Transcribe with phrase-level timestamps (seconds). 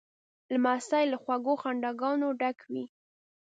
[0.53, 2.85] لمسی له خوږو خنداګانو ډک وي.